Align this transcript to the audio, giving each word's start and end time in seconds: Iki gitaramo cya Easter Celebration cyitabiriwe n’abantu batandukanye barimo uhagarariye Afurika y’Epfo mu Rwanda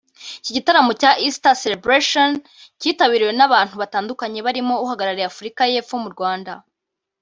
Iki 0.41 0.51
gitaramo 0.57 0.91
cya 1.01 1.11
Easter 1.25 1.55
Celebration 1.63 2.29
cyitabiriwe 2.79 3.31
n’abantu 3.35 3.73
batandukanye 3.81 4.39
barimo 4.47 4.73
uhagarariye 4.83 5.27
Afurika 5.31 5.61
y’Epfo 5.71 5.95
mu 6.03 6.09
Rwanda 6.15 6.53